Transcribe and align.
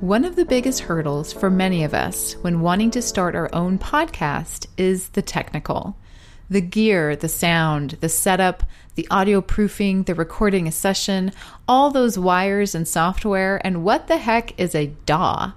One 0.00 0.24
of 0.24 0.36
the 0.36 0.44
biggest 0.44 0.82
hurdles 0.82 1.32
for 1.32 1.50
many 1.50 1.82
of 1.82 1.92
us 1.92 2.34
when 2.34 2.60
wanting 2.60 2.92
to 2.92 3.02
start 3.02 3.34
our 3.34 3.52
own 3.52 3.80
podcast 3.80 4.68
is 4.76 5.08
the 5.08 5.22
technical. 5.22 5.96
The 6.48 6.60
gear, 6.60 7.16
the 7.16 7.28
sound, 7.28 7.98
the 8.00 8.08
setup, 8.08 8.62
the 8.94 9.08
audio 9.10 9.40
proofing, 9.40 10.04
the 10.04 10.14
recording 10.14 10.68
a 10.68 10.72
session, 10.72 11.32
all 11.66 11.90
those 11.90 12.16
wires 12.16 12.76
and 12.76 12.86
software, 12.86 13.60
and 13.66 13.82
what 13.82 14.06
the 14.06 14.18
heck 14.18 14.56
is 14.56 14.72
a 14.72 14.92
DAW? 15.04 15.54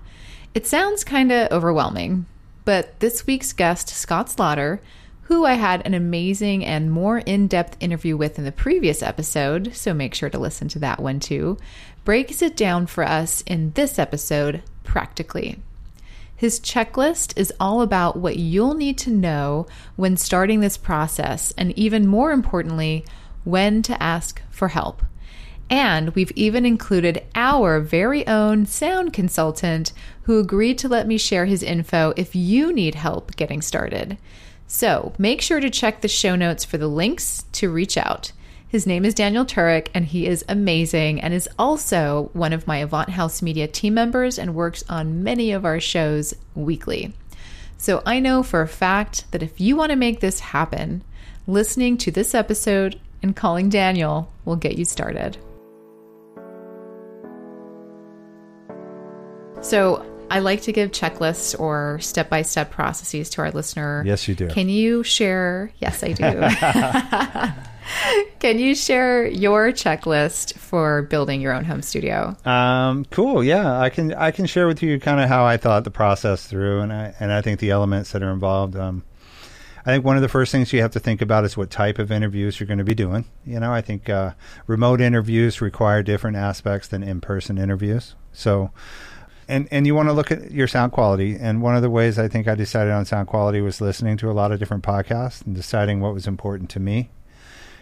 It 0.55 0.66
sounds 0.66 1.04
kind 1.04 1.32
of 1.32 1.52
overwhelming, 1.52 2.26
but 2.66 3.00
this 3.00 3.28
week's 3.28 3.54
guest, 3.54 3.89
Scott 3.89 4.28
Slaughter, 4.28 4.82
who 5.32 5.45
I 5.45 5.54
had 5.54 5.88
an 5.88 5.93
amazing 5.93 6.66
and 6.66 6.91
more 6.91 7.20
in 7.20 7.47
depth 7.47 7.77
interview 7.79 8.18
with 8.18 8.38
in 8.38 8.43
the 8.43 8.52
previous 8.52 9.02
episode, 9.02 9.73
so 9.73 9.93
make 9.93 10.14
sure 10.14 10.29
to 10.29 10.38
listen 10.38 10.68
to 10.68 10.79
that 10.79 11.00
one 11.00 11.21
too, 11.21 11.57
breaks 12.04 12.42
it 12.42 12.57
down 12.57 12.86
for 12.86 13.06
us 13.06 13.42
in 13.47 13.71
this 13.71 13.97
episode 13.97 14.61
practically. 14.83 15.57
His 16.36 16.59
checklist 16.59 17.32
is 17.37 17.54
all 17.61 17.82
about 17.82 18.18
what 18.18 18.36
you'll 18.36 18.73
need 18.73 18.97
to 18.97 19.09
know 19.09 19.68
when 19.96 20.18
starting 20.18 20.59
this 20.59 20.75
process, 20.75 21.54
and 21.57 21.71
even 21.79 22.07
more 22.07 22.34
importantly, 22.34 23.06
when 23.45 23.82
to 23.84 24.04
ask 24.04 24.42
for 24.50 24.68
help. 24.68 25.01
And 25.70 26.09
we've 26.09 26.34
even 26.36 26.65
included 26.65 27.23
our 27.36 27.79
very 27.79 28.28
own 28.28 28.65
sound 28.65 29.14
consultant 29.14 29.93
who 30.23 30.39
agreed 30.39 30.78
to 30.79 30.89
let 30.89 31.07
me 31.07 31.18
share 31.18 31.45
his 31.45 31.64
info 31.64 32.14
if 32.17 32.36
you 32.36 32.73
need 32.73 32.95
help 32.95 33.38
getting 33.38 33.61
started. 33.61 34.17
So 34.73 35.11
make 35.17 35.42
sure 35.42 35.59
to 35.59 35.70
check 35.70 36.00
the 36.00 36.08
show 36.08 36.38
notes 36.38 36.64
for 36.64 36.78
the 36.78 36.88
links 36.88 37.44
to 37.52 37.70
reach 37.70 37.98
out. 37.98 38.31
His 38.70 38.88
name 38.88 39.03
is 39.03 39.14
Daniel 39.14 39.45
Turek, 39.45 39.89
and 39.94 40.06
he 40.06 40.25
is 40.25 40.45
amazing 40.48 41.20
and 41.20 41.34
is 41.34 41.50
also 41.59 42.30
one 42.31 42.53
of 42.53 42.67
my 42.67 42.78
Avant 42.78 43.09
House 43.09 43.42
Media 43.42 43.67
team 43.67 43.94
members 43.95 44.40
and 44.40 44.56
works 44.56 44.82
on 44.88 45.23
many 45.23 45.52
of 45.52 45.66
our 45.66 45.82
shows 45.82 46.34
weekly. 46.56 47.14
So 47.78 48.02
I 48.06 48.22
know 48.22 48.44
for 48.44 48.62
a 48.62 48.68
fact 48.68 49.30
that 49.32 49.44
if 49.44 49.60
you 49.60 49.76
want 49.76 49.90
to 49.90 49.98
make 49.98 50.22
this 50.22 50.40
happen, 50.40 51.04
listening 51.48 51.98
to 51.98 52.10
this 52.10 52.34
episode 52.34 52.98
and 53.22 53.36
calling 53.36 53.67
Daniel 53.67 54.32
will 54.45 54.56
get 54.56 54.78
you 54.78 54.86
started. 54.86 55.38
So 59.60 60.11
I 60.32 60.40
like 60.40 60.62
to 60.62 60.72
give 60.72 60.92
checklists 60.92 61.60
or 61.60 62.00
step 62.00 62.30
by 62.30 62.44
step 62.44 62.72
processes 62.72 63.30
to 63.32 63.42
our 63.42 63.52
listener. 63.52 64.02
Yes, 64.06 64.30
you 64.30 64.34
do. 64.34 64.48
Can 64.48 64.70
you 64.70 65.04
share? 65.04 65.73
Yes, 65.80 66.04
I 66.04 66.14
do. 66.14 66.23
Can 68.40 68.58
you 68.58 68.73
share 68.73 69.28
your 69.28 69.73
checklist 69.73 70.58
for 70.58 71.02
building 71.02 71.42
your 71.42 71.52
own 71.52 71.66
home 71.66 71.82
studio? 71.82 72.38
Um, 72.46 73.04
cool. 73.12 73.44
Yeah, 73.44 73.78
I 73.78 73.90
can. 73.90 74.14
I 74.14 74.32
can 74.32 74.46
share 74.46 74.68
with 74.68 74.82
you 74.82 75.02
kind 75.02 75.20
of 75.20 75.28
how 75.28 75.44
I 75.44 75.58
thought 75.58 75.84
the 75.84 75.92
process 75.92 76.48
through, 76.48 76.80
and 76.80 76.94
I 76.94 77.14
and 77.20 77.34
I 77.34 77.42
think 77.42 77.60
the 77.60 77.72
elements 77.72 78.14
that 78.14 78.23
are 78.23 78.32
involved. 78.32 78.78
Um, 78.78 79.04
I 79.86 79.92
think 79.92 80.06
one 80.06 80.16
of 80.16 80.22
the 80.22 80.30
first 80.30 80.54
things 80.54 80.72
you 80.72 80.82
have 80.82 80.92
to 80.92 81.00
think 81.00 81.22
about 81.22 81.44
is 81.44 81.58
what 81.58 81.70
type 81.70 82.00
of 82.00 82.10
interviews 82.10 82.58
you're 82.58 82.68
going 82.68 82.78
to 82.78 82.86
be 82.86 82.95
doing. 82.95 83.26
You 83.45 83.60
know, 83.60 83.73
I 83.73 83.82
think 83.82 84.10
uh, 84.10 84.32
remote 84.66 85.02
interviews 85.02 85.60
require 85.60 86.04
different 86.04 86.38
aspects 86.38 86.88
than 86.88 87.04
in-person 87.04 87.58
interviews. 87.58 88.16
So, 88.32 88.72
and 89.47 89.67
and 89.72 89.86
you 89.86 89.95
want 89.95 90.09
to 90.09 90.14
look 90.14 90.31
at 90.31 90.52
your 90.52 90.67
sound 90.67 90.92
quality. 90.92 91.36
And 91.39 91.61
one 91.61 91.75
of 91.75 91.81
the 91.81 91.89
ways 91.89 92.17
I 92.20 92.28
think 92.28 92.47
I 92.47 92.56
decided 92.56 92.94
on 92.94 93.06
sound 93.06 93.28
quality 93.28 93.61
was 93.61 93.81
listening 93.81 94.17
to 94.17 94.30
a 94.30 94.33
lot 94.33 94.52
of 94.52 94.59
different 94.59 94.83
podcasts 94.83 95.45
and 95.45 95.56
deciding 95.56 96.00
what 96.00 96.14
was 96.14 96.28
important 96.28 96.70
to 96.72 96.80
me 96.80 97.09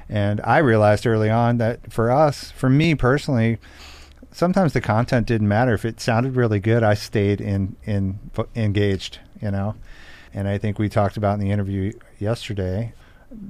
and 0.09 0.41
I 0.43 0.57
realized 0.57 1.05
early 1.05 1.29
on 1.29 1.59
that 1.59 1.93
for 1.93 2.09
us, 2.09 2.49
for 2.51 2.67
me 2.67 2.95
personally, 2.95 3.59
sometimes 4.31 4.73
the 4.73 4.81
content 4.81 5.27
didn't 5.27 5.47
matter. 5.47 5.73
If 5.73 5.85
it 5.85 6.01
sounded 6.01 6.35
really 6.35 6.59
good, 6.59 6.81
I 6.81 6.95
stayed 6.95 7.39
in, 7.39 7.75
in 7.85 8.19
engaged, 8.55 9.19
you 9.39 9.51
know. 9.51 9.75
And 10.34 10.47
I 10.47 10.57
think 10.57 10.79
we 10.79 10.89
talked 10.89 11.16
about 11.16 11.35
in 11.35 11.39
the 11.39 11.51
interview 11.51 11.94
yesterday 12.17 12.94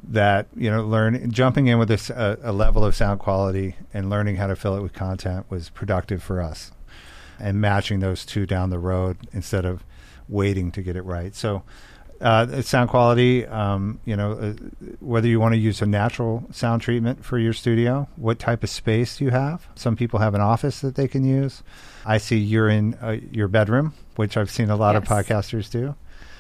that 0.10 0.48
you 0.58 0.70
know 0.70 0.86
learn 0.86 1.32
jumping 1.32 1.68
in 1.68 1.80
with 1.80 1.90
a, 1.90 2.14
uh, 2.14 2.36
a, 2.44 2.52
level 2.52 2.84
of 2.84 2.94
sound 2.94 3.18
quality 3.22 3.76
and 3.94 4.10
learning 4.10 4.36
how 4.36 4.46
to 4.46 4.54
fill 4.54 4.76
it 4.76 4.82
with 4.82 4.92
content 4.92 5.46
was 5.50 5.70
productive 5.70 6.22
for 6.22 6.42
us 6.42 6.74
and 7.40 7.60
matching 7.60 8.00
those 8.00 8.26
two 8.26 8.46
down 8.46 8.70
the 8.70 8.80
road 8.80 9.18
instead 9.34 9.66
of 9.66 9.84
waiting 10.28 10.72
to 10.72 10.82
get 10.82 10.96
it 10.96 11.04
right 11.04 11.36
so 11.36 11.64
uh, 12.22 12.62
sound 12.62 12.90
quality, 12.90 13.46
um, 13.46 14.00
you 14.06 14.16
know, 14.16 14.34
uh, 14.34 14.54
whether 15.00 15.28
you 15.28 15.40
want 15.40 15.54
to 15.54 15.58
use 15.58 15.82
a 15.82 15.86
natural 15.86 16.46
sound 16.52 16.82
treatment 16.82 17.24
for 17.24 17.38
your 17.38 17.54
studio, 17.54 18.08
what 18.18 18.40
type 18.40 18.64
of 18.64 18.70
space 18.70 19.18
do 19.18 19.26
you 19.26 19.32
have. 19.32 19.68
Some 19.76 19.96
people 19.96 20.20
have 20.20 20.36
an 20.36 20.42
office 20.42 20.82
that 20.82 20.96
they 20.96 21.08
can 21.08 21.24
use. 21.24 21.64
I 22.06 22.18
see 22.18 22.38
you're 22.38 22.70
in 22.70 22.96
uh, 22.96 23.18
your 23.32 23.48
bedroom, 23.48 23.94
which 24.16 24.36
I've 24.36 24.52
seen 24.52 24.70
a 24.70 24.76
lot 24.76 24.96
yes. 24.96 25.04
of 25.04 25.08
podcasters 25.08 25.72
do. 25.72 25.96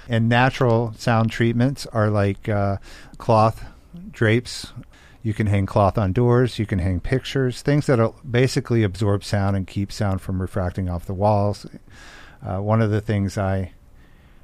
And 0.09 0.27
natural 0.27 0.93
sound 0.97 1.31
treatments 1.31 1.85
are 1.87 2.09
like 2.09 2.49
uh, 2.49 2.77
cloth 3.17 3.63
drapes. 4.11 4.73
You 5.21 5.33
can 5.33 5.47
hang 5.47 5.65
cloth 5.65 5.97
on 5.97 6.13
doors. 6.13 6.59
You 6.59 6.65
can 6.65 6.79
hang 6.79 6.99
pictures, 6.99 7.61
things 7.61 7.87
that 7.87 7.99
will 7.99 8.15
basically 8.29 8.83
absorb 8.83 9.23
sound 9.23 9.57
and 9.57 9.67
keep 9.67 9.91
sound 9.91 10.21
from 10.21 10.41
refracting 10.41 10.89
off 10.89 11.05
the 11.05 11.13
walls. 11.13 11.65
Uh, 12.45 12.59
one 12.59 12.81
of 12.81 12.89
the 12.89 13.01
things 13.01 13.37
I 13.37 13.73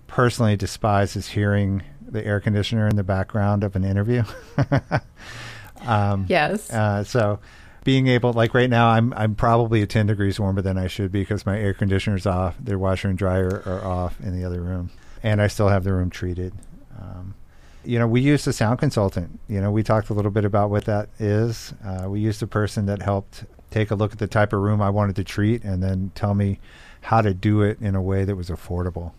personally 0.08 0.58
despise 0.58 1.16
is 1.16 1.30
hearing 1.30 1.84
the 2.02 2.25
air 2.25 2.40
conditioner 2.40 2.88
in 2.88 2.97
the 2.97 3.03
background 3.03 3.63
of 3.63 3.75
an 3.75 3.84
interview. 3.84 4.24
um, 5.81 6.25
yes. 6.28 6.72
Uh, 6.72 7.03
so 7.03 7.40
being 7.86 8.07
able, 8.07 8.34
like 8.34 8.53
right 8.53 8.69
now, 8.69 8.90
I'm 8.90 9.13
I'm 9.13 9.36
probably 9.36 9.86
10 9.86 10.07
degrees 10.07 10.40
warmer 10.40 10.62
than 10.62 10.78
I 10.78 10.88
should 10.88 11.12
be 11.12 11.22
because 11.22 11.46
my 11.46 11.57
air 11.57 11.74
conditioner's 11.74 12.25
off. 12.25 12.57
Their 12.59 12.80
washer 12.80 13.07
and 13.07 13.18
dryer 13.18 13.63
are 13.66 13.86
off 13.86 14.19
in 14.19 14.38
the 14.38 14.46
other 14.46 14.62
room, 14.62 14.92
and 15.24 15.42
I 15.42 15.47
still 15.47 15.69
have 15.69 15.84
the 15.84 15.94
room 15.94 16.09
treated. 16.09 16.53
Um, 17.00 17.36
you 17.85 18.00
know, 18.00 18.07
we 18.07 18.22
used 18.22 18.47
a 18.47 18.53
sound 18.53 18.79
consultant. 18.79 19.40
You 19.47 19.62
know, 19.62 19.72
we 19.72 19.84
talked 19.84 20.09
a 20.09 20.13
little 20.13 20.31
bit 20.31 20.46
about 20.46 20.69
what 20.69 20.85
that 20.85 21.09
is. 21.19 21.73
Uh, 21.85 22.09
we 22.09 22.19
used 22.19 22.41
a 22.44 22.47
person 22.47 22.85
that 22.88 23.01
helped 23.01 23.46
take 23.72 23.91
a 23.91 23.96
look 23.96 24.12
at 24.13 24.19
the 24.19 24.28
type 24.28 24.53
of 24.53 24.62
room 24.62 24.81
I 24.81 24.90
wanted 24.90 25.16
to 25.18 25.23
treat 25.23 25.63
and 25.63 25.81
then 25.84 26.12
tell 26.16 26.34
me 26.34 26.59
how 27.01 27.22
to 27.22 27.34
do 27.34 27.62
it 27.62 27.79
in 27.81 27.95
a 27.95 28.01
way 28.01 28.24
that 28.25 28.35
was 28.35 28.50
affordable 28.50 29.12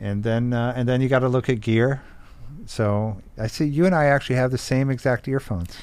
and 0.00 0.22
then 0.22 0.52
uh, 0.52 0.72
and 0.76 0.88
then 0.88 1.00
you 1.00 1.08
got 1.08 1.20
to 1.20 1.28
look 1.28 1.48
at 1.48 1.60
gear. 1.60 2.02
So 2.66 3.20
I 3.38 3.46
see 3.46 3.66
you 3.66 3.86
and 3.86 3.94
I 3.94 4.06
actually 4.06 4.36
have 4.36 4.50
the 4.50 4.58
same 4.58 4.90
exact 4.90 5.28
earphones. 5.28 5.76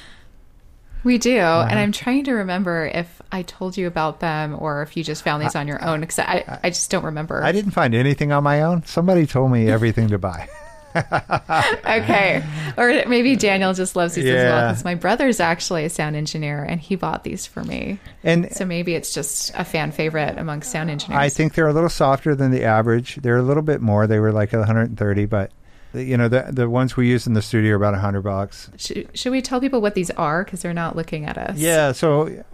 We 1.02 1.18
do, 1.18 1.38
uh-huh. 1.38 1.68
and 1.68 1.78
I'm 1.78 1.92
trying 1.92 2.24
to 2.24 2.32
remember 2.32 2.86
if 2.86 3.20
I 3.30 3.42
told 3.42 3.76
you 3.76 3.86
about 3.86 4.20
them 4.20 4.56
or 4.58 4.82
if 4.82 4.96
you 4.96 5.04
just 5.04 5.22
found 5.22 5.42
these 5.42 5.54
I, 5.54 5.60
on 5.60 5.68
your 5.68 5.84
own. 5.84 6.00
Because 6.00 6.18
I, 6.18 6.60
I 6.62 6.70
just 6.70 6.90
don't 6.90 7.04
remember. 7.04 7.44
I 7.44 7.52
didn't 7.52 7.72
find 7.72 7.94
anything 7.94 8.32
on 8.32 8.42
my 8.42 8.62
own. 8.62 8.84
Somebody 8.86 9.26
told 9.26 9.52
me 9.52 9.68
everything 9.68 10.08
to 10.08 10.18
buy. 10.18 10.48
okay. 11.84 12.44
Or 12.76 13.08
maybe 13.08 13.34
Daniel 13.36 13.74
just 13.74 13.96
loves 13.96 14.14
these 14.14 14.24
yeah. 14.24 14.32
as 14.32 14.44
well 14.44 14.68
because 14.70 14.84
my 14.84 14.94
brother's 14.94 15.40
actually 15.40 15.84
a 15.84 15.90
sound 15.90 16.14
engineer 16.14 16.62
and 16.62 16.80
he 16.80 16.94
bought 16.94 17.24
these 17.24 17.46
for 17.46 17.64
me. 17.64 17.98
And 18.22 18.52
so 18.52 18.64
maybe 18.64 18.94
it's 18.94 19.12
just 19.12 19.52
a 19.54 19.64
fan 19.64 19.90
favorite 19.90 20.38
among 20.38 20.62
sound 20.62 20.90
engineers. 20.90 21.18
I 21.18 21.28
think 21.28 21.54
they're 21.54 21.68
a 21.68 21.72
little 21.72 21.88
softer 21.88 22.34
than 22.36 22.52
the 22.52 22.64
average. 22.64 23.16
They're 23.16 23.38
a 23.38 23.42
little 23.42 23.62
bit 23.62 23.80
more. 23.80 24.06
They 24.06 24.20
were 24.20 24.32
like 24.32 24.52
130, 24.52 25.26
but 25.26 25.50
you 25.94 26.16
know 26.16 26.28
the 26.28 26.48
the 26.50 26.68
ones 26.68 26.96
we 26.96 27.08
use 27.08 27.26
in 27.26 27.34
the 27.34 27.42
studio 27.42 27.72
are 27.72 27.76
about 27.76 27.92
100 27.92 28.22
bucks. 28.22 28.70
Should, 28.76 29.16
should 29.16 29.30
we 29.30 29.42
tell 29.42 29.60
people 29.60 29.80
what 29.80 29.94
these 29.94 30.10
are 30.10 30.44
because 30.44 30.62
they're 30.62 30.74
not 30.74 30.96
looking 30.96 31.24
at 31.24 31.38
us? 31.38 31.56
Yeah. 31.56 31.92
So 31.92 32.44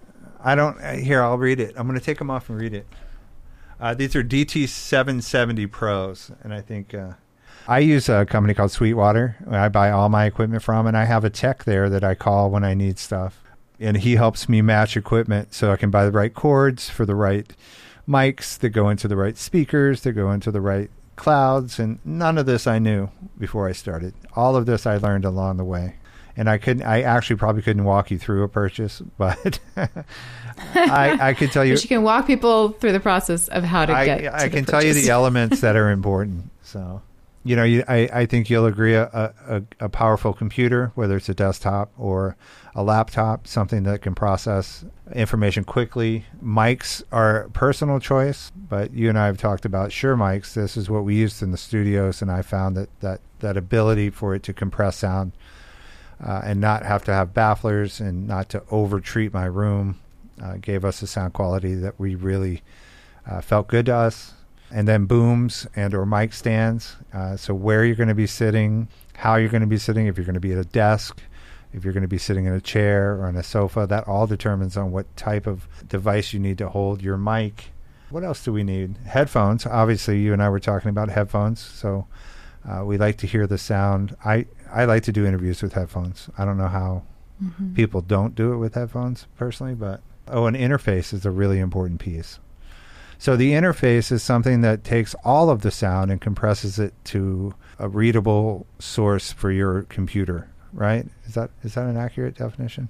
I 0.42 0.54
don't. 0.54 0.78
Here, 0.98 1.22
I'll 1.22 1.38
read 1.38 1.60
it. 1.60 1.74
I'm 1.76 1.86
going 1.86 1.98
to 1.98 2.04
take 2.04 2.18
them 2.18 2.30
off 2.30 2.48
and 2.48 2.58
read 2.60 2.74
it. 2.74 2.86
Uh, 3.78 3.94
these 3.94 4.14
are 4.14 4.22
DT 4.22 4.68
770 4.68 5.66
Pros, 5.66 6.30
and 6.42 6.54
I 6.54 6.60
think. 6.62 6.94
Uh, 6.94 7.12
I 7.68 7.78
use 7.80 8.08
a 8.08 8.26
company 8.26 8.54
called 8.54 8.72
Sweetwater. 8.72 9.36
I 9.50 9.68
buy 9.68 9.90
all 9.90 10.08
my 10.08 10.24
equipment 10.24 10.62
from, 10.62 10.86
and 10.86 10.96
I 10.96 11.04
have 11.04 11.24
a 11.24 11.30
tech 11.30 11.64
there 11.64 11.88
that 11.90 12.02
I 12.02 12.14
call 12.14 12.50
when 12.50 12.64
I 12.64 12.74
need 12.74 12.98
stuff. 12.98 13.42
And 13.78 13.96
he 13.96 14.16
helps 14.16 14.48
me 14.48 14.60
match 14.60 14.96
equipment 14.96 15.54
so 15.54 15.72
I 15.72 15.76
can 15.76 15.90
buy 15.90 16.04
the 16.04 16.10
right 16.10 16.34
cords 16.34 16.90
for 16.90 17.06
the 17.06 17.14
right 17.14 17.50
mics 18.08 18.58
that 18.58 18.70
go 18.70 18.88
into 18.88 19.08
the 19.08 19.16
right 19.16 19.38
speakers, 19.38 20.02
that 20.02 20.12
go 20.12 20.30
into 20.32 20.50
the 20.50 20.60
right 20.60 20.90
clouds. 21.16 21.78
And 21.78 21.98
none 22.04 22.38
of 22.38 22.46
this 22.46 22.66
I 22.66 22.78
knew 22.78 23.10
before 23.38 23.68
I 23.68 23.72
started. 23.72 24.14
All 24.34 24.56
of 24.56 24.66
this 24.66 24.86
I 24.86 24.96
learned 24.96 25.24
along 25.24 25.56
the 25.56 25.64
way. 25.64 25.96
And 26.36 26.48
I 26.48 26.58
couldn't, 26.58 26.84
I 26.84 27.02
actually 27.02 27.36
probably 27.36 27.62
couldn't 27.62 27.84
walk 27.84 28.10
you 28.10 28.18
through 28.18 28.42
a 28.44 28.48
purchase, 28.48 29.00
but 29.18 29.58
I, 30.74 31.28
I 31.28 31.34
could 31.34 31.52
tell 31.52 31.64
you. 31.66 31.74
But 31.74 31.82
you 31.82 31.88
can 31.88 32.02
walk 32.02 32.26
people 32.26 32.70
through 32.70 32.92
the 32.92 33.00
process 33.00 33.48
of 33.48 33.64
how 33.64 33.86
to 33.86 33.92
get. 33.92 34.34
I, 34.34 34.44
I 34.44 34.48
can 34.48 34.64
tell 34.64 34.82
you 34.82 34.94
the 34.94 35.10
elements 35.10 35.60
that 35.60 35.76
are 35.76 35.90
important. 35.92 36.50
So 36.62 37.02
you 37.42 37.56
know, 37.56 37.64
you, 37.64 37.82
I, 37.88 38.08
I 38.12 38.26
think 38.26 38.50
you'll 38.50 38.66
agree 38.66 38.94
a, 38.94 39.04
a, 39.48 39.62
a, 39.80 39.88
powerful 39.88 40.34
computer, 40.34 40.92
whether 40.94 41.16
it's 41.16 41.28
a 41.30 41.34
desktop 41.34 41.90
or 41.96 42.36
a 42.74 42.82
laptop, 42.82 43.46
something 43.46 43.84
that 43.84 44.02
can 44.02 44.14
process 44.14 44.84
information 45.14 45.64
quickly. 45.64 46.26
Mics 46.44 47.02
are 47.10 47.48
personal 47.54 47.98
choice, 47.98 48.52
but 48.54 48.92
you 48.92 49.08
and 49.08 49.18
I 49.18 49.26
have 49.26 49.38
talked 49.38 49.64
about 49.64 49.90
Shure 49.90 50.16
mics. 50.16 50.52
This 50.52 50.76
is 50.76 50.90
what 50.90 51.04
we 51.04 51.14
used 51.14 51.42
in 51.42 51.50
the 51.50 51.56
studios, 51.56 52.20
and 52.20 52.30
I 52.30 52.42
found 52.42 52.76
that 52.76 53.00
that, 53.00 53.20
that 53.38 53.56
ability 53.56 54.10
for 54.10 54.34
it 54.34 54.42
to 54.42 54.52
compress 54.52 54.96
sound 54.96 55.32
uh, 56.22 56.42
and 56.44 56.60
not 56.60 56.84
have 56.84 57.04
to 57.04 57.12
have 57.12 57.32
bafflers 57.32 58.00
and 58.00 58.28
not 58.28 58.50
to 58.50 58.62
over 58.70 59.00
treat 59.00 59.32
my 59.32 59.46
room 59.46 59.98
uh, 60.42 60.56
gave 60.60 60.84
us 60.84 61.00
a 61.00 61.06
sound 61.06 61.32
quality 61.32 61.74
that 61.74 61.98
we 61.98 62.14
really 62.14 62.62
uh, 63.26 63.40
felt 63.40 63.68
good 63.68 63.86
to 63.86 63.94
us. 63.94 64.34
And 64.72 64.86
then 64.86 65.06
booms 65.06 65.66
and 65.74 65.94
or 65.94 66.06
mic 66.06 66.32
stands. 66.32 66.96
Uh, 67.12 67.36
so 67.36 67.54
where 67.54 67.84
you're 67.84 67.96
going 67.96 68.08
to 68.08 68.14
be 68.14 68.26
sitting, 68.26 68.88
how 69.16 69.34
you're 69.36 69.48
going 69.48 69.62
to 69.62 69.66
be 69.66 69.78
sitting, 69.78 70.06
if 70.06 70.16
you're 70.16 70.24
going 70.26 70.34
to 70.34 70.40
be 70.40 70.52
at 70.52 70.58
a 70.58 70.64
desk, 70.64 71.20
if 71.72 71.82
you're 71.84 71.92
going 71.92 72.02
to 72.02 72.08
be 72.08 72.18
sitting 72.18 72.44
in 72.46 72.52
a 72.52 72.60
chair 72.60 73.14
or 73.16 73.26
on 73.26 73.36
a 73.36 73.42
sofa, 73.42 73.86
that 73.88 74.06
all 74.06 74.26
determines 74.26 74.76
on 74.76 74.92
what 74.92 75.16
type 75.16 75.46
of 75.46 75.66
device 75.88 76.32
you 76.32 76.38
need 76.40 76.58
to 76.58 76.68
hold 76.68 77.02
your 77.02 77.16
mic. 77.16 77.70
What 78.10 78.24
else 78.24 78.44
do 78.44 78.52
we 78.52 78.62
need? 78.64 78.96
Headphones. 79.06 79.66
Obviously, 79.66 80.20
you 80.20 80.32
and 80.32 80.42
I 80.42 80.48
were 80.48 80.58
talking 80.60 80.88
about 80.90 81.10
headphones, 81.10 81.60
so 81.60 82.06
uh, 82.68 82.84
we 82.84 82.98
like 82.98 83.16
to 83.18 83.26
hear 83.26 83.46
the 83.46 83.58
sound. 83.58 84.16
I 84.24 84.46
I 84.72 84.84
like 84.84 85.04
to 85.04 85.12
do 85.12 85.24
interviews 85.26 85.62
with 85.62 85.72
headphones. 85.74 86.28
I 86.38 86.44
don't 86.44 86.58
know 86.58 86.68
how 86.68 87.02
Mm-hmm. 87.42 87.72
people 87.72 88.02
don't 88.02 88.34
do 88.34 88.52
it 88.52 88.58
with 88.58 88.74
headphones 88.74 89.26
personally, 89.38 89.74
but 89.74 90.02
oh, 90.28 90.44
an 90.44 90.54
interface 90.54 91.14
is 91.14 91.24
a 91.24 91.30
really 91.30 91.58
important 91.58 91.98
piece. 91.98 92.38
So 93.20 93.36
the 93.36 93.52
interface 93.52 94.10
is 94.10 94.22
something 94.22 94.62
that 94.62 94.82
takes 94.82 95.14
all 95.26 95.50
of 95.50 95.60
the 95.60 95.70
sound 95.70 96.10
and 96.10 96.18
compresses 96.18 96.78
it 96.78 96.94
to 97.04 97.52
a 97.78 97.86
readable 97.86 98.66
source 98.78 99.30
for 99.30 99.52
your 99.52 99.82
computer, 99.82 100.48
right? 100.72 101.06
Is 101.26 101.34
that 101.34 101.50
is 101.62 101.74
that 101.74 101.84
an 101.84 101.98
accurate 101.98 102.36
definition? 102.36 102.88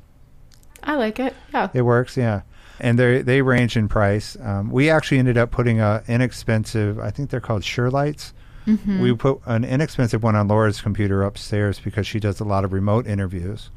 I 0.84 0.94
like 0.94 1.18
it. 1.18 1.34
Yeah. 1.52 1.68
It 1.74 1.82
works, 1.82 2.16
yeah. 2.16 2.42
And 2.78 2.96
they 2.96 3.22
they 3.22 3.42
range 3.42 3.76
in 3.76 3.88
price. 3.88 4.36
Um, 4.40 4.70
we 4.70 4.88
actually 4.88 5.18
ended 5.18 5.36
up 5.36 5.50
putting 5.50 5.80
a 5.80 6.04
inexpensive. 6.06 7.00
I 7.00 7.10
think 7.10 7.30
they're 7.30 7.40
called 7.40 7.64
Sure 7.64 7.90
Lights. 7.90 8.32
Mm-hmm. 8.68 9.00
We 9.00 9.12
put 9.16 9.40
an 9.46 9.64
inexpensive 9.64 10.22
one 10.22 10.36
on 10.36 10.46
Laura's 10.46 10.80
computer 10.80 11.24
upstairs 11.24 11.80
because 11.80 12.06
she 12.06 12.20
does 12.20 12.38
a 12.38 12.44
lot 12.44 12.64
of 12.64 12.72
remote 12.72 13.08
interviews. 13.08 13.70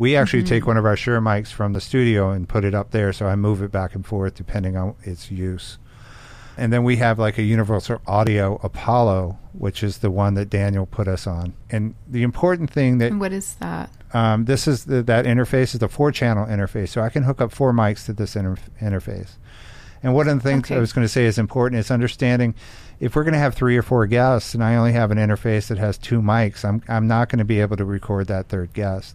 We 0.00 0.16
actually 0.16 0.44
Mhm. 0.44 0.48
take 0.48 0.66
one 0.66 0.78
of 0.78 0.86
our 0.86 0.96
Shure 0.96 1.20
mics 1.20 1.52
from 1.52 1.74
the 1.74 1.80
studio 1.80 2.30
and 2.30 2.48
put 2.48 2.64
it 2.64 2.74
up 2.74 2.90
there, 2.90 3.12
so 3.12 3.26
I 3.26 3.36
move 3.36 3.60
it 3.62 3.70
back 3.70 3.94
and 3.94 4.04
forth 4.04 4.34
depending 4.34 4.74
on 4.74 4.94
its 5.02 5.30
use. 5.30 5.76
And 6.56 6.72
then 6.72 6.84
we 6.84 6.96
have 6.96 7.18
like 7.18 7.36
a 7.36 7.42
Universal 7.42 8.00
Audio 8.06 8.58
Apollo, 8.62 9.36
which 9.52 9.82
is 9.82 9.98
the 9.98 10.10
one 10.10 10.32
that 10.34 10.48
Daniel 10.48 10.86
put 10.86 11.06
us 11.06 11.26
on. 11.26 11.52
And 11.70 11.94
the 12.10 12.22
important 12.22 12.70
thing 12.70 12.96
that 12.96 13.12
what 13.14 13.34
is 13.34 13.56
that? 13.60 13.90
um, 14.14 14.46
this 14.46 14.66
is 14.66 14.86
the, 14.86 15.02
that 15.02 15.26
interface 15.26 15.74
is 15.74 15.82
a 15.82 15.88
four 15.88 16.10
channel 16.12 16.46
interface, 16.46 16.88
so 16.88 17.02
I 17.02 17.10
can 17.10 17.24
hook 17.24 17.42
up 17.42 17.52
four 17.52 17.74
mics 17.74 18.06
to 18.06 18.14
this 18.14 18.34
inter- 18.36 18.56
interface. 18.80 19.32
And 20.02 20.14
one 20.14 20.28
of 20.28 20.42
the 20.42 20.42
things 20.42 20.64
Okay. 20.64 20.76
I 20.76 20.78
was 20.80 20.94
going 20.94 21.04
to 21.04 21.12
say 21.12 21.26
is 21.26 21.36
important 21.36 21.78
is 21.78 21.90
understanding 21.90 22.54
if 23.00 23.14
we're 23.14 23.22
going 23.24 23.34
to 23.34 23.38
have 23.38 23.54
three 23.54 23.76
or 23.76 23.82
four 23.82 24.06
guests, 24.06 24.54
and 24.54 24.64
I 24.64 24.76
only 24.76 24.92
have 24.92 25.10
an 25.10 25.18
interface 25.18 25.66
that 25.68 25.76
has 25.76 25.98
two 25.98 26.22
mics, 26.22 26.64
I'm 26.64 26.80
I'm 26.88 27.06
not 27.06 27.28
going 27.28 27.38
to 27.40 27.44
be 27.44 27.60
able 27.60 27.76
to 27.76 27.84
record 27.84 28.28
that 28.28 28.48
third 28.48 28.72
guest. 28.72 29.14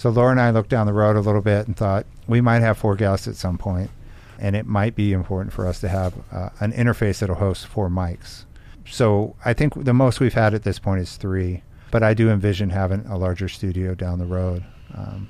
So 0.00 0.08
Laura 0.08 0.30
and 0.30 0.40
I 0.40 0.48
looked 0.48 0.70
down 0.70 0.86
the 0.86 0.94
road 0.94 1.16
a 1.16 1.20
little 1.20 1.42
bit 1.42 1.66
and 1.66 1.76
thought 1.76 2.06
we 2.26 2.40
might 2.40 2.60
have 2.60 2.78
four 2.78 2.96
guests 2.96 3.28
at 3.28 3.36
some 3.36 3.58
point, 3.58 3.90
and 4.38 4.56
it 4.56 4.64
might 4.64 4.94
be 4.94 5.12
important 5.12 5.52
for 5.52 5.66
us 5.66 5.78
to 5.80 5.90
have 5.90 6.14
uh, 6.32 6.48
an 6.60 6.72
interface 6.72 7.18
that'll 7.18 7.36
host 7.36 7.66
four 7.66 7.90
mics. 7.90 8.46
So 8.88 9.36
I 9.44 9.52
think 9.52 9.84
the 9.84 9.92
most 9.92 10.18
we've 10.18 10.32
had 10.32 10.54
at 10.54 10.62
this 10.62 10.78
point 10.78 11.02
is 11.02 11.18
three, 11.18 11.62
but 11.90 12.02
I 12.02 12.14
do 12.14 12.30
envision 12.30 12.70
having 12.70 13.04
a 13.04 13.18
larger 13.18 13.46
studio 13.46 13.94
down 13.94 14.18
the 14.18 14.24
road, 14.24 14.64
um, 14.94 15.28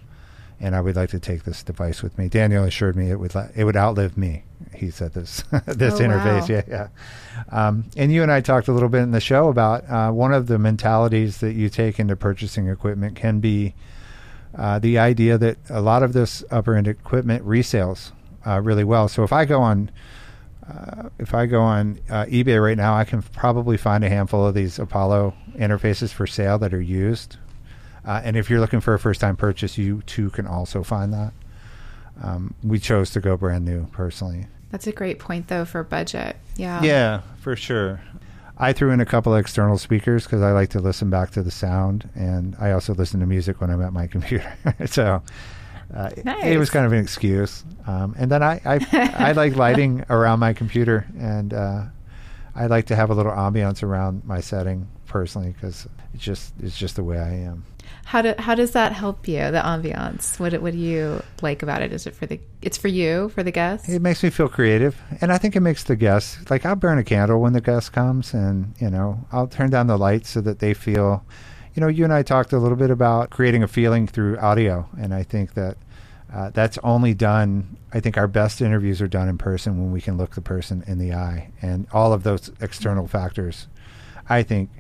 and 0.60 0.76
I 0.76 0.80
would 0.80 0.94
like 0.94 1.10
to 1.10 1.18
take 1.18 1.42
this 1.42 1.64
device 1.64 2.00
with 2.00 2.16
me. 2.16 2.28
Daniel 2.28 2.62
assured 2.62 2.94
me 2.94 3.10
it 3.10 3.18
would 3.18 3.34
la- 3.34 3.48
it 3.56 3.64
would 3.64 3.76
outlive 3.76 4.16
me. 4.16 4.44
He 4.72 4.92
said 4.92 5.14
this 5.14 5.42
this 5.66 5.94
Oh, 5.94 5.98
interface, 6.04 6.48
wow. 6.48 6.48
yeah, 6.48 6.62
yeah. 6.68 6.88
Um, 7.50 7.86
and 7.96 8.12
you 8.12 8.22
and 8.22 8.30
I 8.30 8.40
talked 8.40 8.68
a 8.68 8.72
little 8.72 8.88
bit 8.88 9.02
in 9.02 9.10
the 9.10 9.20
show 9.20 9.48
about 9.48 9.82
uh, 9.90 10.12
one 10.12 10.32
of 10.32 10.46
the 10.46 10.60
mentalities 10.60 11.38
that 11.38 11.54
you 11.54 11.68
take 11.70 11.98
into 11.98 12.14
purchasing 12.14 12.68
equipment 12.68 13.16
can 13.16 13.40
be 13.40 13.74
uh, 14.54 14.78
the 14.78 14.98
idea 14.98 15.38
that 15.38 15.58
a 15.68 15.80
lot 15.80 16.02
of 16.02 16.12
this 16.12 16.44
upper 16.50 16.74
end 16.74 16.88
equipment 16.88 17.44
resales 17.46 18.12
uh, 18.46 18.60
really 18.60 18.84
well. 18.84 19.08
So 19.08 19.22
if 19.22 19.32
I 19.32 19.44
go 19.44 19.60
on 19.60 19.90
uh, 20.70 21.08
if 21.18 21.34
I 21.34 21.46
go 21.46 21.62
on 21.62 21.98
uh, 22.08 22.26
eBay 22.26 22.62
right 22.62 22.76
now, 22.76 22.94
I 22.94 23.04
can 23.04 23.22
probably 23.22 23.76
find 23.76 24.04
a 24.04 24.08
handful 24.08 24.46
of 24.46 24.54
these 24.54 24.78
Apollo 24.78 25.34
interfaces 25.54 26.12
for 26.12 26.26
sale 26.26 26.58
that 26.58 26.72
are 26.72 26.80
used. 26.80 27.38
Uh, 28.04 28.20
and 28.24 28.36
if 28.36 28.48
you're 28.48 28.60
looking 28.60 28.80
for 28.80 28.94
a 28.94 28.98
first 28.98 29.20
time 29.20 29.36
purchase, 29.36 29.76
you 29.76 30.02
too 30.02 30.30
can 30.30 30.46
also 30.46 30.82
find 30.82 31.12
that. 31.12 31.32
Um, 32.22 32.54
we 32.62 32.78
chose 32.78 33.10
to 33.12 33.20
go 33.20 33.36
brand 33.36 33.64
new 33.64 33.86
personally. 33.86 34.46
That's 34.70 34.86
a 34.86 34.92
great 34.92 35.18
point, 35.18 35.48
though, 35.48 35.64
for 35.64 35.82
budget. 35.82 36.36
Yeah. 36.56 36.82
Yeah, 36.82 37.22
for 37.40 37.56
sure. 37.56 38.00
I 38.60 38.72
threw 38.72 38.90
in 38.90 39.00
a 39.00 39.06
couple 39.06 39.32
of 39.34 39.40
external 39.40 39.78
speakers 39.78 40.24
because 40.24 40.42
I 40.42 40.52
like 40.52 40.68
to 40.70 40.80
listen 40.80 41.08
back 41.10 41.30
to 41.30 41.42
the 41.42 41.50
sound, 41.50 42.08
and 42.14 42.54
I 42.60 42.72
also 42.72 42.94
listen 42.94 43.18
to 43.20 43.26
music 43.26 43.60
when 43.60 43.70
I'm 43.70 43.82
at 43.82 43.92
my 43.92 44.06
computer. 44.14 44.52
so 44.86 45.22
uh, 45.94 46.10
it- 46.16 46.26
it 46.54 46.58
was 46.58 46.68
kind 46.70 46.84
of 46.86 46.92
an 46.92 46.98
excuse. 46.98 47.64
Um, 47.86 48.14
and 48.18 48.30
then 48.30 48.42
I, 48.42 48.60
I, 48.64 48.78
I 49.18 49.32
like 49.42 49.56
lighting 49.56 50.04
around 50.10 50.38
my 50.40 50.52
computer, 50.52 51.06
and 51.18 51.54
uh, 51.54 51.84
I 52.54 52.66
like 52.66 52.86
to 52.86 52.96
have 52.96 53.10
a 53.10 53.14
little 53.14 53.32
ambiance 53.32 53.82
around 53.82 54.24
my 54.24 54.40
setting 54.40 54.86
personally 55.06 55.50
because 55.52 55.88
it's 56.14 56.22
just 56.22 56.52
it's 56.62 56.76
just 56.78 56.96
the 56.96 57.02
way 57.04 57.18
I 57.18 57.30
am. 57.32 57.64
How 58.04 58.22
do 58.22 58.34
how 58.38 58.54
does 58.54 58.72
that 58.72 58.92
help 58.92 59.28
you? 59.28 59.38
The 59.50 59.60
ambiance. 59.60 60.40
What 60.40 60.60
what 60.60 60.72
do 60.72 60.78
you 60.78 61.22
like 61.42 61.62
about 61.62 61.82
it? 61.82 61.92
Is 61.92 62.06
it 62.06 62.14
for 62.14 62.26
the? 62.26 62.40
It's 62.60 62.76
for 62.76 62.88
you, 62.88 63.28
for 63.30 63.42
the 63.42 63.52
guests. 63.52 63.88
It 63.88 64.02
makes 64.02 64.22
me 64.22 64.30
feel 64.30 64.48
creative, 64.48 65.00
and 65.20 65.32
I 65.32 65.38
think 65.38 65.54
it 65.54 65.60
makes 65.60 65.84
the 65.84 65.96
guests 65.96 66.50
like 66.50 66.66
I'll 66.66 66.76
burn 66.76 66.98
a 66.98 67.04
candle 67.04 67.40
when 67.40 67.52
the 67.52 67.60
guest 67.60 67.92
comes, 67.92 68.34
and 68.34 68.74
you 68.78 68.90
know 68.90 69.24
I'll 69.30 69.46
turn 69.46 69.70
down 69.70 69.86
the 69.86 69.96
lights 69.96 70.30
so 70.30 70.40
that 70.40 70.58
they 70.58 70.74
feel. 70.74 71.24
You 71.74 71.80
know, 71.80 71.86
you 71.86 72.02
and 72.02 72.12
I 72.12 72.24
talked 72.24 72.52
a 72.52 72.58
little 72.58 72.76
bit 72.76 72.90
about 72.90 73.30
creating 73.30 73.62
a 73.62 73.68
feeling 73.68 74.08
through 74.08 74.38
audio, 74.38 74.88
and 74.98 75.14
I 75.14 75.22
think 75.22 75.54
that 75.54 75.76
uh, 76.34 76.50
that's 76.50 76.78
only 76.82 77.14
done. 77.14 77.76
I 77.92 78.00
think 78.00 78.18
our 78.18 78.26
best 78.26 78.60
interviews 78.60 79.00
are 79.00 79.08
done 79.08 79.28
in 79.28 79.38
person 79.38 79.78
when 79.78 79.92
we 79.92 80.00
can 80.00 80.16
look 80.16 80.34
the 80.34 80.40
person 80.40 80.82
in 80.88 80.98
the 80.98 81.12
eye, 81.14 81.50
and 81.62 81.86
all 81.92 82.12
of 82.12 82.24
those 82.24 82.50
external 82.60 83.06
factors, 83.06 83.68
I 84.28 84.42
think, 84.42 84.70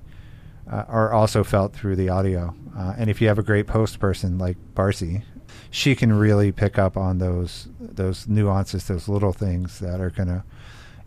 uh, 0.70 0.84
are 0.88 1.12
also 1.12 1.42
felt 1.44 1.74
through 1.74 1.96
the 1.96 2.08
audio. 2.08 2.54
Uh, 2.76 2.94
and 2.96 3.10
if 3.10 3.20
you 3.20 3.28
have 3.28 3.38
a 3.38 3.42
great 3.42 3.66
post 3.66 3.98
person 3.98 4.38
like 4.38 4.56
Barcy, 4.74 5.22
she 5.70 5.94
can 5.94 6.12
really 6.12 6.52
pick 6.52 6.78
up 6.78 6.96
on 6.96 7.18
those 7.18 7.68
those 7.80 8.28
nuances, 8.28 8.86
those 8.86 9.08
little 9.08 9.32
things 9.32 9.80
that 9.80 10.00
are 10.00 10.10
going 10.10 10.28
to 10.28 10.44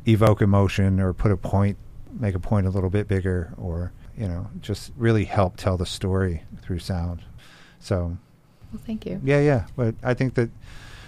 evoke 0.06 0.42
emotion 0.42 1.00
or 1.00 1.14
put 1.14 1.32
a 1.32 1.38
point, 1.38 1.78
make 2.20 2.36
a 2.36 2.40
point 2.40 2.68
a 2.68 2.70
little 2.70 2.90
bit 2.90 3.08
bigger, 3.08 3.54
or 3.58 3.94
you 4.18 4.28
know, 4.28 4.48
just 4.60 4.92
really 4.98 5.26
help 5.26 5.58
tell 5.58 5.78
the 5.78 5.86
story 5.86 6.44
through 6.62 6.80
sound. 6.80 7.22
So 7.80 8.18
Well, 8.72 8.82
thank 8.86 9.06
you. 9.06 9.20
yeah, 9.24 9.40
yeah, 9.40 9.66
but 9.76 9.96
I 10.04 10.14
think 10.14 10.36
that 10.36 10.50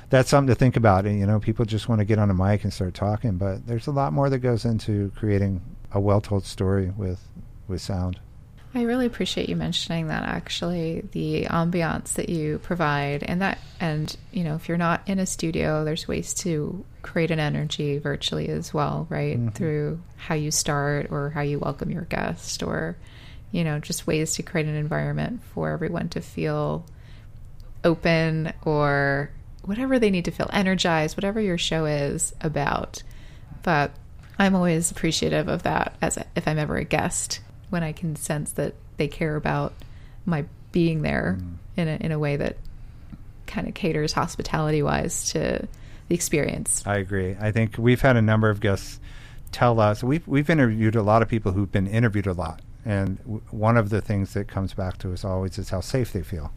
that's 0.10 0.30
something 0.30 0.48
to 0.54 0.56
think 0.56 0.78
about. 0.78 1.06
And 1.06 1.20
you 1.20 1.26
know, 1.26 1.40
people 1.40 1.66
just 1.66 1.90
want 1.90 2.00
to 2.00 2.06
get 2.06 2.20
on 2.20 2.30
a 2.30 2.34
mic 2.34 2.64
and 2.64 2.72
start 2.74 2.94
talking, 2.94 3.38
but 3.38 3.68
there's 3.68 3.88
a 3.88 3.92
lot 3.92 4.14
more 4.14 4.30
that 4.30 4.40
goes 4.40 4.64
into 4.66 5.12
creating 5.16 5.62
a 5.92 6.00
well-told 6.00 6.46
story 6.46 6.92
with 6.96 7.20
with 7.68 7.82
sound. 7.82 8.20
I 8.76 8.82
really 8.84 9.06
appreciate 9.06 9.48
you 9.48 9.56
mentioning 9.56 10.08
that 10.08 10.24
actually 10.24 11.06
the 11.14 11.46
ambiance 11.46 12.14
that 12.16 12.28
you 12.28 12.60
provide 12.60 13.24
and 13.24 13.42
that 13.42 13.58
and 13.80 14.14
you 14.34 14.44
know 14.44 14.56
if 14.56 14.68
you're 14.68 14.78
not 14.78 15.02
in 15.08 15.18
a 15.18 15.26
studio 15.26 15.86
there's 15.86 16.10
ways 16.10 16.34
to 16.36 16.84
create 17.02 17.32
an 17.32 17.40
energy 17.40 17.98
virtually 18.00 18.50
as 18.50 18.74
well 18.74 19.08
right 19.10 19.38
Mhm. 19.40 19.54
through 19.54 20.02
how 20.18 20.36
you 20.36 20.52
start 20.52 21.08
or 21.10 21.30
how 21.30 21.40
you 21.42 21.58
welcome 21.58 21.90
your 21.90 22.04
guest 22.04 22.62
or 22.64 22.98
you 23.52 23.64
know 23.64 23.80
just 23.80 24.08
ways 24.08 24.34
to 24.34 24.44
create 24.44 24.68
an 24.68 24.76
environment 24.76 25.42
for 25.54 25.70
everyone 25.72 26.10
to 26.10 26.20
feel 26.20 26.86
open 27.86 28.52
or 28.64 29.30
whatever 29.64 30.00
they 30.00 30.10
need 30.12 30.26
to 30.26 30.32
feel 30.32 30.50
energized 30.52 31.16
whatever 31.16 31.40
your 31.40 31.58
show 31.58 31.86
is 31.86 32.34
about 32.42 33.04
but 33.64 33.92
I'm 34.38 34.54
always 34.54 34.92
appreciative 34.92 35.48
of 35.48 35.64
that 35.64 35.96
as 36.02 36.18
a, 36.18 36.26
if 36.36 36.46
I'm 36.46 36.60
ever 36.60 36.76
a 36.76 36.84
guest 36.84 37.40
when 37.70 37.84
I 37.84 37.92
can 37.92 38.16
sense 38.16 38.52
that 38.54 38.74
they 38.98 39.08
care 39.08 39.36
about 39.36 39.74
my 40.26 40.46
being 40.72 41.02
there 41.02 41.38
Mm. 41.40 41.54
in 41.78 41.88
a 41.88 41.96
in 42.06 42.12
a 42.12 42.20
way 42.20 42.36
that 42.38 42.58
kind 43.48 43.68
of 43.68 43.74
caters 43.74 44.14
hospitality 44.14 44.82
wise 44.84 45.32
to 45.32 45.68
the 46.08 46.16
experience. 46.16 46.84
I 46.86 46.98
agree. 46.98 47.36
I 47.40 47.52
think 47.52 47.78
we've 47.78 48.02
had 48.02 48.16
a 48.18 48.22
number 48.22 48.50
of 48.50 48.60
guests 48.60 49.00
tell 49.52 49.80
us 49.80 50.04
we've 50.04 50.28
we've 50.28 50.50
interviewed 50.50 50.96
a 50.96 51.02
lot 51.04 51.22
of 51.22 51.30
people 51.30 51.52
who've 51.54 51.72
been 51.72 51.88
interviewed 51.88 52.28
a 52.28 52.34
lot, 52.34 52.62
and 52.86 53.18
w- 53.20 53.42
one 53.52 53.78
of 53.78 53.90
the 53.90 54.02
things 54.02 54.34
that 54.34 54.48
comes 54.48 54.74
back 54.74 54.98
to 55.00 55.14
us 55.14 55.24
always 55.24 55.58
is 55.58 55.70
how 55.70 55.80
safe 55.82 56.12
they 56.12 56.24
feel. 56.24 56.52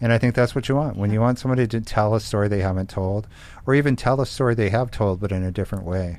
And 0.00 0.12
I 0.12 0.18
think 0.18 0.34
that's 0.34 0.54
what 0.54 0.68
you 0.68 0.74
want 0.76 0.96
when 0.96 1.10
you 1.10 1.20
want 1.20 1.38
somebody 1.38 1.66
to 1.68 1.80
tell 1.80 2.14
a 2.14 2.20
story 2.20 2.48
they 2.48 2.60
haven't 2.60 2.90
told, 2.90 3.26
or 3.66 3.74
even 3.74 3.96
tell 3.96 4.20
a 4.20 4.26
story 4.26 4.54
they 4.54 4.68
have 4.70 4.90
told 4.90 5.20
but 5.20 5.32
in 5.32 5.42
a 5.42 5.50
different 5.52 5.84
way. 5.84 6.18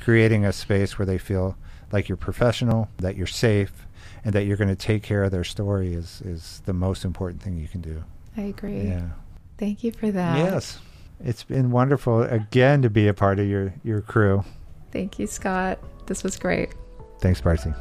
Creating 0.00 0.44
a 0.44 0.52
space 0.52 0.98
where 0.98 1.06
they 1.06 1.18
feel 1.18 1.56
like 1.94 2.08
you're 2.08 2.16
professional, 2.16 2.88
that 2.98 3.16
you're 3.16 3.26
safe, 3.26 3.86
and 4.24 4.34
that 4.34 4.44
you're 4.44 4.56
going 4.56 4.68
to 4.68 4.76
take 4.76 5.04
care 5.04 5.22
of 5.22 5.30
their 5.30 5.44
story 5.44 5.94
is 5.94 6.20
is 6.22 6.60
the 6.66 6.72
most 6.72 7.04
important 7.04 7.40
thing 7.40 7.56
you 7.56 7.68
can 7.68 7.80
do. 7.80 8.02
I 8.36 8.42
agree. 8.42 8.82
Yeah. 8.82 9.10
Thank 9.58 9.84
you 9.84 9.92
for 9.92 10.10
that. 10.10 10.38
Yes. 10.38 10.78
It's 11.24 11.44
been 11.44 11.70
wonderful 11.70 12.22
again 12.22 12.82
to 12.82 12.90
be 12.90 13.06
a 13.06 13.14
part 13.14 13.38
of 13.38 13.46
your, 13.46 13.72
your 13.84 14.00
crew. 14.00 14.44
Thank 14.90 15.20
you, 15.20 15.28
Scott. 15.28 15.78
This 16.06 16.24
was 16.24 16.36
great. 16.36 16.74
Thanks, 17.20 17.40
Barcy. 17.40 17.72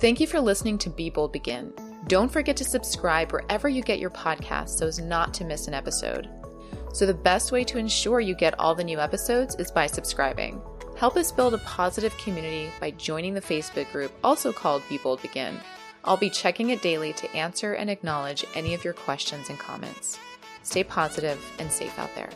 Thank 0.00 0.20
you 0.20 0.28
for 0.28 0.40
listening 0.40 0.78
to 0.78 0.90
Be 0.90 1.10
Bold 1.10 1.32
Begin. 1.32 1.72
Don't 2.06 2.30
forget 2.30 2.56
to 2.58 2.64
subscribe 2.64 3.32
wherever 3.32 3.68
you 3.68 3.82
get 3.82 3.98
your 3.98 4.10
podcasts 4.10 4.78
so 4.78 4.86
as 4.86 5.00
not 5.00 5.34
to 5.34 5.44
miss 5.44 5.66
an 5.66 5.74
episode. 5.74 6.28
So 6.92 7.04
the 7.04 7.14
best 7.14 7.50
way 7.50 7.64
to 7.64 7.78
ensure 7.78 8.20
you 8.20 8.36
get 8.36 8.58
all 8.60 8.76
the 8.76 8.84
new 8.84 9.00
episodes 9.00 9.56
is 9.56 9.72
by 9.72 9.88
subscribing. 9.88 10.62
Help 10.96 11.16
us 11.18 11.30
build 11.30 11.52
a 11.52 11.58
positive 11.58 12.16
community 12.16 12.70
by 12.80 12.90
joining 12.92 13.34
the 13.34 13.40
Facebook 13.40 13.90
group, 13.92 14.12
also 14.24 14.50
called 14.50 14.82
Be 14.88 14.96
Bold 14.96 15.20
Begin. 15.20 15.60
I'll 16.04 16.16
be 16.16 16.30
checking 16.30 16.70
it 16.70 16.80
daily 16.80 17.12
to 17.14 17.30
answer 17.36 17.74
and 17.74 17.90
acknowledge 17.90 18.46
any 18.54 18.72
of 18.72 18.82
your 18.82 18.94
questions 18.94 19.50
and 19.50 19.58
comments. 19.58 20.18
Stay 20.62 20.84
positive 20.84 21.38
and 21.58 21.70
safe 21.70 21.98
out 21.98 22.14
there. 22.14 22.30